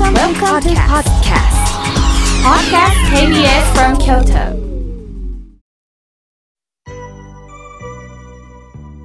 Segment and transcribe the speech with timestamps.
[0.00, 1.60] Welcome, Welcome to podcast.
[2.40, 4.56] Podcast KBS from Kyoto.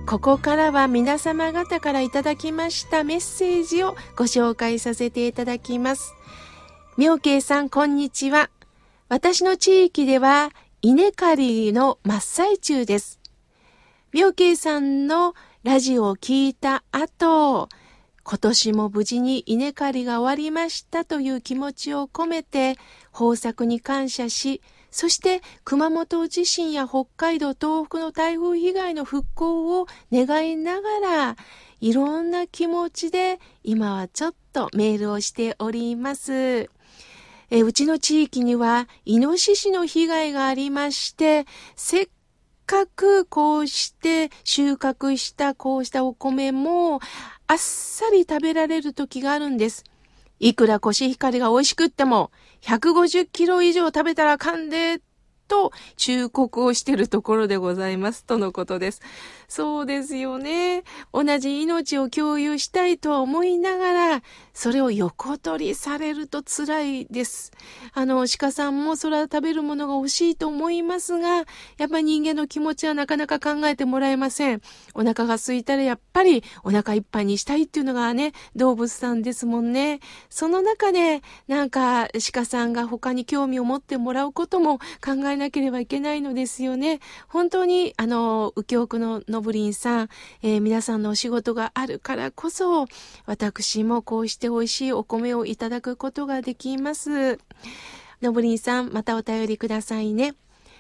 [0.06, 6.14] ここからは皆様方からいただきましたメッセージをご紹介させていただきます。
[6.98, 8.50] 妙慶さん、こんにちは。
[9.10, 10.52] 私の地域では
[10.82, 13.20] 稲刈りの真っ最中です。
[14.14, 17.68] 妙慶さんのラジオを聞いた後、
[18.28, 22.76] 今年も無事に稲刈りが終わりましたという気持ちを込めて
[23.14, 31.36] 豊作に感謝し、そして熊本地震や北海道、東北の台風被害の復興を願いながら、
[31.82, 36.68] いろんな気持ちで今はちょっとメールをしております。
[37.52, 42.10] えうちの地域にはイノシシの被害がありまして、せっ
[42.66, 47.00] かくこうして収穫したこうしたお米も
[47.48, 49.84] あっさり食べられる時があるんです。
[50.40, 55.00] いくらコシヒカリが美味しくっても、150キロ以上食べたらあかんで、
[55.48, 58.24] と忠告をしているところでございます。
[58.26, 59.02] とのことです。
[59.48, 60.84] そうですよね。
[61.14, 64.24] 同じ命を共有したいとは思いながら、
[64.54, 67.52] それを横取りされると辛いです。
[67.94, 71.46] あの、鹿さんもそれは食べるものが欲しいと思いますが、
[71.78, 74.62] やっぱり人間の気持ちはなかなか考えてもらえません。
[74.94, 80.00] お腹が空いたらやっぱりお腹いっぱいにしたいっていうのがね、動物さんですもんね。
[80.30, 87.00] その中で、なんか鹿さんが他に興味を持ってもらうことも考えなければいけないのですよね。
[87.28, 90.10] 本当に、あの、右京区ののぶりんさん、
[90.42, 92.86] えー、皆さんのお仕事があるからこそ、
[93.26, 97.40] 私もこうして美味しいお米をいただくことができます。
[98.22, 100.36] のぶりんさん、またお便りくださいね。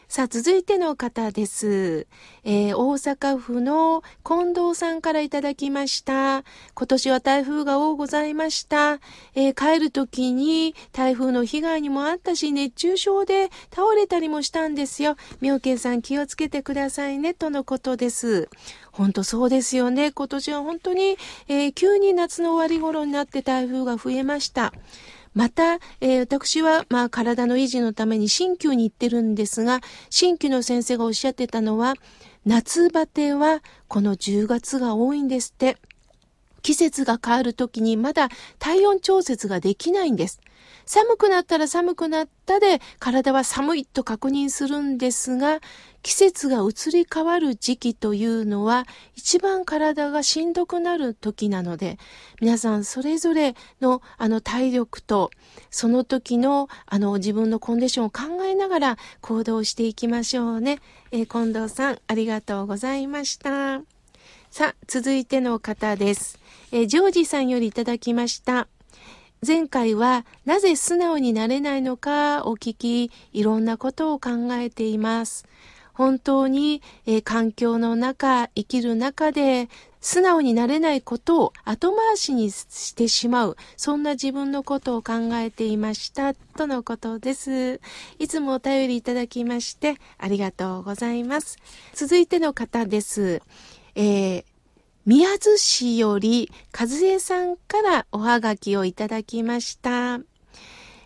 [0.08, 2.06] さあ、続いての方です。
[2.44, 6.44] えー、大阪府の近藤さんからいただきました。
[6.75, 9.00] 今年は台風が多ございました。
[9.33, 15.17] えー、帰る時に台風の被害にもあったし、熱中症で倒れたりもしたんですよ。
[15.42, 18.48] 妙慶さん気をつけてくださいね、とのことです。
[18.92, 20.11] 本当そうですよね。
[20.11, 21.17] 今年は本当に、
[21.48, 24.71] えー、急に夏の終わり頃になって台風が増えました。
[25.35, 31.93] また、えー、私は、まあ、体の維持のために新旧に行ってるんですが、新旧の先生がおっしゃってたのは、
[32.45, 35.77] 夏バテはこの10月が多いんですって。
[36.61, 40.41] 季節が変わるときにまだ体温調節ができないんです。
[40.86, 45.60] 寒くなったら寒くなったで体は寒いと確認するんですが、
[46.04, 51.98] 季節が移り変わる時期というのは一番体がしんどくなる時なので、
[52.39, 55.32] 皆さんそれぞれのあの体力と
[55.71, 60.80] その時のあの自分のコンディションを考えながら行動していきましょうね。
[61.11, 63.82] えー、近藤さんありがとうございました。
[64.52, 66.39] さあ、続いての方です。
[66.71, 68.67] えー、ジョージさんよりいただきました。
[69.45, 75.45] 前回はなぜ素直になれないのかを聞き、いろんなことを考えています。
[75.95, 79.69] 本当に、えー、環境の中、生きる中で、
[80.01, 87.79] 素直になれないことを後回しにしてしまう、そんな自分のことを考えていました、とのことです。
[88.19, 91.57] いつもお便りいただきまして、ありがとうございます。
[91.93, 93.41] 続いての方です。
[93.95, 94.55] えー
[95.05, 100.16] 宮津市より和江さんからおはがきをいただきました。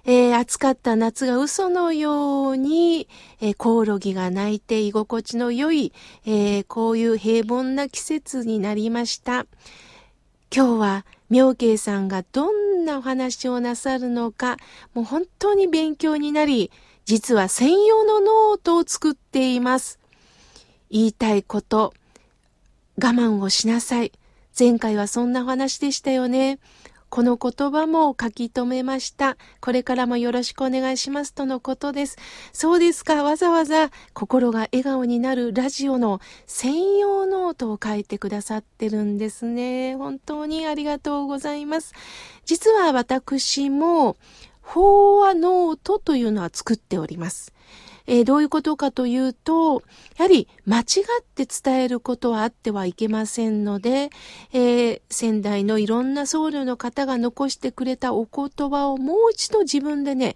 [0.06, 3.10] えー、暑かった夏が嘘のように、
[3.42, 5.92] えー、コオロギが鳴いて居心地の良い、
[6.26, 9.48] えー、こういう平凡な季節になりました。
[10.56, 14.56] 今日は妙慶さんがどんなお話をなさるのか、
[14.94, 16.72] もう本当に勉強になり、
[17.04, 20.00] 実は専用のノートを作っています。
[20.90, 21.94] 言いたいこと、
[23.02, 24.12] 我慢をしなさい。
[24.58, 26.60] 前回はそんなお話でしたよね。
[27.08, 29.38] この言葉も書き留めました。
[29.62, 32.18] これからもよろしくお願いしますとのことです。
[32.52, 33.24] そうですか。
[33.24, 39.96] わざわざ心が笑顔になるラジオの専用ノートを書いてくださってるんですね。
[39.96, 41.94] 本当にありがとうございます。
[42.44, 44.18] 実は私も、
[44.62, 47.54] 法話ノートというのは作っております。
[48.12, 49.84] えー、どういうことかというと、
[50.18, 54.10] やはり間違って伝えることはあってはいけませんので、
[54.52, 60.36] えー、先代のいろんな僧侶の方が残してくれたお言葉をもう一度自分でね、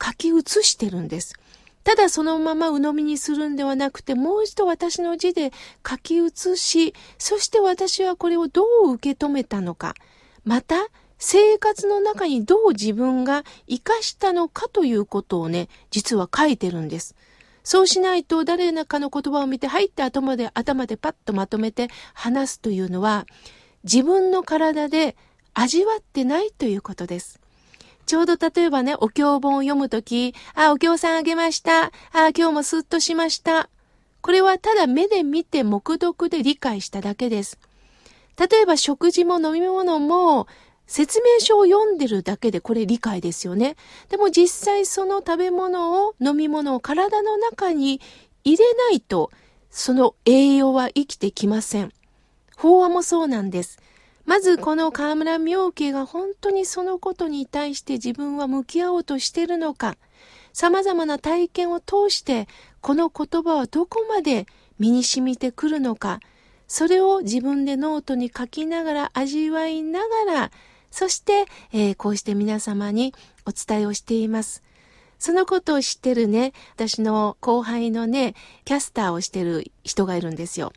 [0.00, 1.34] 書き写してるんです。
[1.82, 5.52] ただそのまま鵜呑みにするんではなくて、もう一度私の字で
[5.84, 9.94] 書き写し、そして私はこれをどう受け止めたのか、
[10.44, 10.86] また
[11.18, 17.16] 生活の中にどう自分が活かしたのかということをね、実は書いてるんです。
[17.64, 23.26] そうしないと誰かの言葉を見て入って頭で頭でパッとまとめて話すというのは
[23.84, 25.16] 自分の体で
[25.52, 27.40] 味わってないということです。
[28.06, 31.92] ちょうど例えばね、お経本を読むとき、あ、お経さんあげました。
[32.12, 33.68] あ、今日もスッとしました。
[34.22, 37.58] これはただ目で見て目読で理解しただけです。
[38.38, 40.46] 例えば食事も飲み物も
[40.88, 43.76] 説明書を読んでるだけでこれ理解ですよね。
[44.08, 48.00] でも実際その食べ物を飲み物を体の中に
[48.42, 49.30] 入れないと
[49.70, 51.92] その栄養は生きてきません。
[52.56, 53.78] 法話もそうなんです。
[54.24, 59.96] まずこの河村明家が本当にそのことに対して自分は向き合おうとしているのか、
[60.52, 62.48] 様々な体験を通して
[62.80, 64.46] この言葉はどこまで
[64.78, 66.20] 身に染みてくるのか、
[66.66, 70.50] それを自分でノートに書きながら味わいながら、
[70.90, 73.14] そして、えー、こうして皆様に
[73.46, 74.62] お伝えをしています。
[75.18, 80.72] そのことを知ってるね、私の後輩のね、キャスターをしてる人がいるんですよ。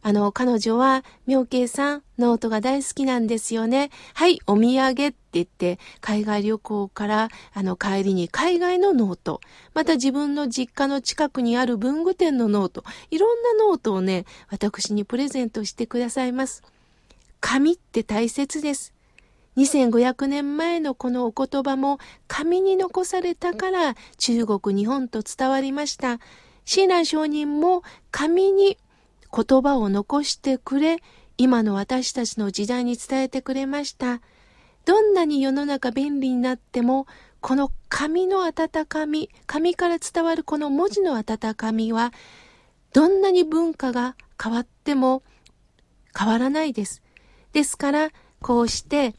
[0.00, 3.90] あの、彼女は、妙慶さん、ノートが大好きなんですよね。
[4.14, 9.40] はい、お土産って言って、海外旅行から、あの、帰りに海外のノート、
[9.74, 16.62] また自分の実家の近くにある文具店のノート、いろんなノートをね、私にプレゼントしてくださいます。
[17.40, 18.97] 紙って大切です。
[19.58, 26.20] 2500年前のこのお言葉も紙に残されたから中国、日本と伝わりました。
[26.64, 27.82] 親鸞上人も
[28.12, 28.78] 紙に
[29.34, 30.98] 言葉を残してくれ、
[31.38, 34.20] 今の私たちの時代に伝えてくれました。
[34.84, 37.08] どんなに世の中便利になっても、
[37.40, 42.12] この紙の温かみ、紙から伝わるこの文字の温かみは、
[42.92, 45.24] どんなに文化が変わっても
[46.16, 47.02] 変わらないです。
[47.52, 49.14] ですから、こうして、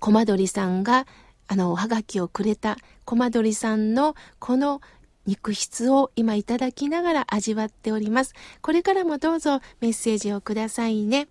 [0.00, 1.06] コマドリさんが、
[1.46, 4.80] あの、おはがきをくれた、コマドリさんのこの
[5.26, 8.34] 肉質を今いただきながら味わっております。
[8.62, 11.28] これからもどうぞメッセージをくださいね。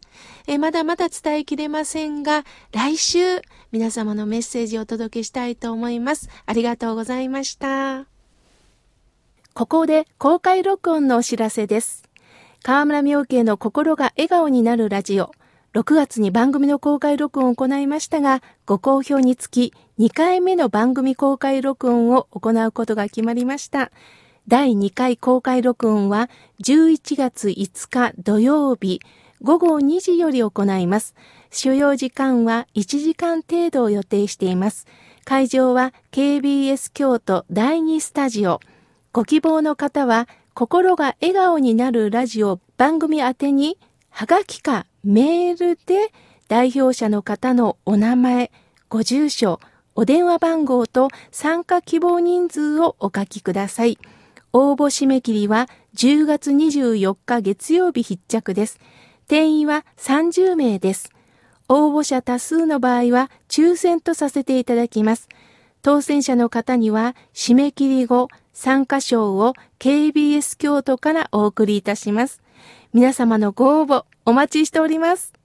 [0.48, 6.30] えまだまだ伝えきれませんが、来週皆様のメッセージをお届けしたいと思います。
[6.46, 8.06] ありがとうございました。
[9.54, 12.04] ここで公開録音のお知らせです。
[12.62, 15.32] 河村明慶の心が笑顔になるラジオ。
[15.74, 23.92] 6月に番組の公開録音を行いましたが、ご好評につき2回目の番組公開録音を行うことが決まりました。
[24.48, 26.30] 第2回公開録音は
[26.64, 29.00] 11月5日土曜日
[29.44, 31.14] 午後2時より行います。
[31.52, 34.88] 所要時間は1時間程度を予定しています。
[35.24, 38.60] 会場は KBS 京都第2スタジオ。
[39.14, 43.78] ご希望の方は心が笑顔になるラジオ番組宛てに
[44.10, 46.12] はがきかメールで
[46.48, 48.52] 代表者の方のお名前、
[48.90, 49.60] ご住所、
[49.96, 53.98] お電話番号と参加希望人数をお書きください。
[54.52, 58.80] 応募締め切りは10月24日月曜日必着です。
[59.28, 61.12] 定員は30名です。
[61.68, 65.30] 応募者多数の場合は抽選とさせていただきます。
[65.82, 72.42] 当選者の方には締め切り後参加賞を KBS 京都からお送りいたします。
[72.94, 75.39] 皆様のご応募お待ちしております。